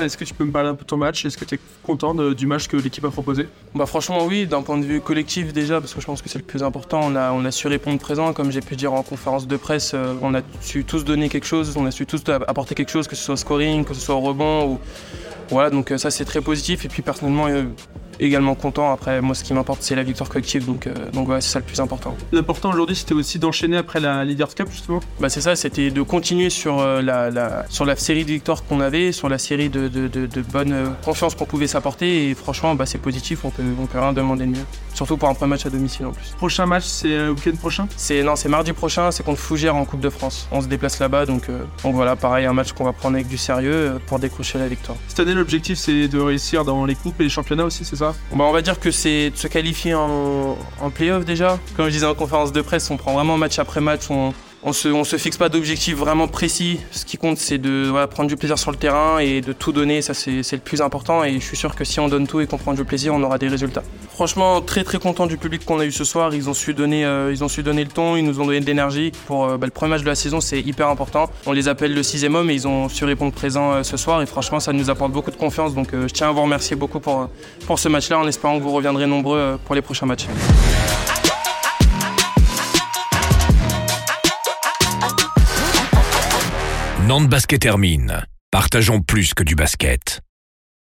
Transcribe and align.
Est-ce 0.00 0.16
que 0.16 0.24
tu 0.24 0.32
peux 0.32 0.44
me 0.44 0.52
parler 0.52 0.68
un 0.68 0.74
peu 0.74 0.82
de 0.82 0.88
ton 0.88 0.96
match? 0.96 1.24
Est-ce 1.24 1.36
que 1.36 1.44
tu 1.44 1.56
es 1.56 1.60
content 1.82 2.14
du 2.14 2.46
match 2.46 2.68
que 2.68 2.76
l'équipe 2.76 3.04
a 3.04 3.10
proposé? 3.10 3.48
Bah 3.74 3.86
franchement 3.86 4.24
oui, 4.26 4.46
d'un 4.46 4.62
point 4.62 4.78
de 4.78 4.84
vue 4.84 5.00
collectif 5.00 5.52
déjà, 5.52 5.80
parce 5.80 5.92
que 5.92 6.00
je 6.00 6.06
pense 6.06 6.22
que 6.22 6.28
c'est 6.28 6.38
le 6.38 6.44
plus 6.44 6.62
important, 6.62 7.00
on 7.02 7.16
a, 7.16 7.32
on 7.32 7.44
a 7.44 7.50
su 7.50 7.66
répondre 7.66 7.98
présent, 7.98 8.32
comme 8.32 8.52
j'ai 8.52 8.60
pu 8.60 8.76
dire 8.76 8.92
en 8.92 9.02
conférence 9.02 9.48
de 9.48 9.56
presse, 9.56 9.92
euh, 9.94 10.14
on 10.22 10.34
a 10.34 10.40
su 10.60 10.84
tous 10.84 11.04
donner 11.04 11.28
quelque 11.28 11.46
chose, 11.46 11.76
on 11.76 11.84
a 11.84 11.90
su 11.90 12.06
tous 12.06 12.22
apporter 12.28 12.74
quelque 12.74 12.90
chose, 12.90 13.08
que 13.08 13.16
ce 13.16 13.24
soit 13.24 13.34
au 13.34 13.36
scoring, 13.36 13.84
que 13.84 13.94
ce 13.94 14.00
soit 14.00 14.14
au 14.14 14.20
rebond, 14.20 14.66
ou 14.66 14.78
voilà, 15.50 15.70
donc 15.70 15.90
euh, 15.90 15.98
ça 15.98 16.10
c'est 16.10 16.24
très 16.24 16.40
positif, 16.40 16.84
et 16.84 16.88
puis 16.88 17.02
personnellement 17.02 17.46
euh, 17.48 17.64
également 18.20 18.54
content, 18.56 18.92
après 18.92 19.20
moi 19.20 19.34
ce 19.34 19.44
qui 19.44 19.54
m'importe 19.54 19.82
c'est 19.82 19.94
la 19.94 20.02
victoire 20.02 20.28
collective, 20.28 20.66
donc, 20.66 20.86
euh, 20.86 20.92
donc 21.12 21.28
ouais, 21.28 21.40
c'est 21.40 21.50
ça 21.50 21.58
le 21.60 21.64
plus 21.64 21.80
important. 21.80 22.16
L'important 22.32 22.70
aujourd'hui, 22.70 22.96
c'était 22.96 23.14
aussi 23.14 23.38
d'enchaîner 23.38 23.76
après 23.76 24.00
la 24.00 24.24
Leaders 24.24 24.54
Cup, 24.54 24.68
justement. 24.70 25.00
Bah 25.20 25.28
c'est 25.28 25.40
ça, 25.40 25.54
c'était 25.56 25.90
de 25.90 26.02
continuer 26.02 26.50
sur, 26.50 26.80
euh, 26.80 27.00
la, 27.00 27.30
la- 27.30 27.64
sur 27.68 27.84
la 27.84 27.94
série 27.96 28.24
de 28.24 28.30
victoires 28.30 28.64
qu'on 28.64 28.80
avait, 28.80 29.12
sur 29.12 29.28
la 29.28 29.38
série 29.38 29.68
de, 29.68 29.88
de, 29.88 30.08
de, 30.08 30.26
de 30.26 30.42
bonne 30.42 30.72
euh, 30.72 30.86
confiance 31.04 31.34
qu'on 31.34 31.44
pouvait 31.46 31.68
s'apporter, 31.68 32.28
et 32.30 32.34
franchement 32.34 32.74
bah, 32.74 32.86
c'est 32.86 32.98
positif, 32.98 33.44
on 33.44 33.50
peut, 33.50 33.62
on 33.80 33.86
peut 33.86 34.00
rien 34.00 34.12
demander 34.12 34.46
de 34.46 34.50
mieux, 34.50 34.64
surtout 34.98 35.16
pour 35.16 35.28
un 35.28 35.34
premier 35.34 35.50
match 35.50 35.64
à 35.64 35.70
domicile 35.70 36.06
en 36.06 36.10
plus. 36.10 36.34
Prochain 36.36 36.66
match, 36.66 36.84
c'est 36.84 37.12
euh, 37.12 37.26
le 37.26 37.30
week-end 37.32 37.56
prochain? 37.56 37.86
C'est 37.96 38.22
non, 38.24 38.34
c'est 38.34 38.48
mardi 38.48 38.72
prochain, 38.72 39.12
c'est 39.12 39.22
contre 39.22 39.38
Fougères 39.38 39.76
en 39.76 39.84
Coupe 39.84 40.00
de 40.00 40.10
France. 40.10 40.48
On 40.50 40.60
se 40.60 40.66
déplace 40.66 40.98
là-bas, 40.98 41.24
donc, 41.24 41.48
euh, 41.48 41.64
donc 41.84 41.94
voilà, 41.94 42.16
pareil, 42.16 42.46
un 42.46 42.52
match 42.52 42.72
qu'on 42.72 42.84
va 42.84 42.92
prendre 42.92 43.14
avec 43.14 43.28
du 43.28 43.38
sérieux 43.38 43.72
euh, 43.72 43.98
pour 44.06 44.18
décrocher 44.18 44.58
la 44.58 44.66
victoire. 44.66 44.98
Cette 45.06 45.20
année, 45.20 45.34
l'objectif, 45.34 45.78
c'est 45.78 46.08
de 46.08 46.18
réussir 46.18 46.64
dans 46.64 46.84
les 46.84 46.96
coupes 46.96 47.20
et 47.20 47.24
les 47.24 47.30
championnats 47.30 47.64
aussi, 47.64 47.84
c'est 47.84 47.96
ça? 47.96 48.14
Bon, 48.32 48.38
bah, 48.38 48.44
on 48.48 48.52
va 48.52 48.60
dire 48.60 48.80
que 48.80 48.90
c'est 48.90 49.30
de 49.30 49.36
se 49.36 49.46
qualifier 49.46 49.94
en, 49.94 50.58
en 50.80 50.90
play-off 50.90 51.24
déjà. 51.24 51.60
Comme 51.76 51.86
je 51.86 51.92
disais 51.92 52.06
en 52.06 52.14
conférence 52.14 52.50
de 52.52 52.60
presse, 52.60 52.90
on 52.90 52.96
prend 52.96 53.12
vraiment 53.14 53.38
match 53.38 53.60
après 53.60 53.80
match, 53.80 54.10
on, 54.10 54.34
on 54.62 54.72
se, 54.72 54.88
on 54.88 55.04
se 55.04 55.16
fixe 55.16 55.36
pas 55.36 55.48
d'objectif 55.48 55.96
vraiment 55.96 56.28
précis. 56.28 56.80
Ce 56.90 57.04
qui 57.04 57.16
compte, 57.16 57.38
c'est 57.38 57.58
de 57.58 57.92
prendre 58.06 58.28
du 58.28 58.36
plaisir 58.36 58.58
sur 58.58 58.70
le 58.70 58.76
terrain 58.76 59.18
et 59.18 59.40
de 59.40 59.52
tout 59.52 59.72
donner, 59.72 60.02
ça 60.02 60.14
c'est 60.14 60.52
le 60.52 60.58
plus 60.58 60.80
important. 60.82 61.24
Et 61.24 61.34
je 61.34 61.44
suis 61.44 61.56
sûr 61.56 61.74
que 61.74 61.84
si 61.84 62.00
on 62.00 62.08
donne 62.08 62.26
tout 62.26 62.40
et 62.40 62.46
qu'on 62.46 62.58
prend 62.58 62.74
du 62.74 62.84
plaisir, 62.84 63.14
on 63.14 63.22
aura 63.22 63.38
des 63.38 63.48
résultats. 63.48 63.82
Franchement, 64.10 64.60
très 64.60 64.84
très 64.84 64.98
content 64.98 65.26
du 65.26 65.36
public 65.36 65.64
qu'on 65.64 65.78
a 65.78 65.84
eu 65.84 65.92
ce 65.92 66.04
soir. 66.04 66.34
Ils 66.34 66.48
ont 66.48 66.54
su 66.54 66.74
donner, 66.74 67.04
euh, 67.04 67.30
le 67.30 67.84
ton, 67.86 68.16
ils 68.16 68.24
nous 68.24 68.40
ont 68.40 68.46
donné 68.46 68.60
de 68.60 68.66
l'énergie. 68.66 69.12
Pour 69.26 69.44
euh, 69.44 69.56
bah, 69.56 69.66
le 69.66 69.70
premier 69.70 69.90
match 69.90 70.02
de 70.02 70.06
la 70.06 70.14
saison, 70.14 70.40
c'est 70.40 70.60
hyper 70.60 70.88
important. 70.88 71.30
On 71.46 71.52
les 71.52 71.68
appelle 71.68 71.94
le 71.94 72.02
sixième 72.02 72.34
homme 72.34 72.50
et 72.50 72.54
ils 72.54 72.66
ont 72.66 72.88
su 72.88 73.04
répondre 73.04 73.32
présent 73.32 73.72
euh, 73.72 73.82
ce 73.82 73.96
soir. 73.96 74.20
Et 74.22 74.26
franchement, 74.26 74.60
ça 74.60 74.72
nous 74.72 74.90
apporte 74.90 75.12
beaucoup 75.12 75.30
de 75.30 75.36
confiance. 75.36 75.74
Donc 75.74 75.88
je 75.92 76.12
tiens 76.12 76.30
à 76.30 76.32
vous 76.32 76.42
remercier 76.42 76.76
beaucoup 76.76 77.00
pour, 77.00 77.28
pour 77.66 77.78
ce 77.78 77.88
match-là, 77.88 78.18
en 78.18 78.26
espérant 78.26 78.58
que 78.58 78.62
vous 78.62 78.72
reviendrez 78.72 79.06
nombreux 79.06 79.58
pour 79.64 79.74
les 79.74 79.82
prochains 79.82 80.06
matchs. 80.06 80.26
Nantes 87.08 87.30
Basket 87.30 87.58
termine. 87.58 88.26
Partageons 88.50 89.00
plus 89.00 89.32
que 89.32 89.42
du 89.42 89.54
basket. 89.54 90.20